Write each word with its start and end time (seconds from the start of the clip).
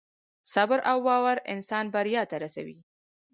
صبر 0.53 0.79
او 0.91 0.97
باور 1.07 1.37
انسان 1.53 1.85
بریا 1.93 2.23
ته 2.29 2.35
رسوي. 2.43 2.77